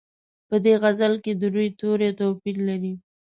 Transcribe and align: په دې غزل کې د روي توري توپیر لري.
په 0.47 0.55
دې 0.63 0.73
غزل 0.81 1.13
کې 1.23 1.31
د 1.35 1.43
روي 1.53 1.69
توري 1.79 2.09
توپیر 2.19 2.57
لري. 2.67 2.93